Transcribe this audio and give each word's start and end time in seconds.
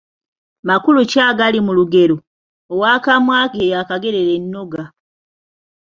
Makulu 0.67 0.99
ki 1.11 1.19
agali 1.29 1.59
mu 1.65 1.71
lugero 1.77 2.15
‘Ow’akamwa 2.73 3.37
ke 3.53 3.61
yakagerera 3.73 4.31
ennoga'? 4.39 4.89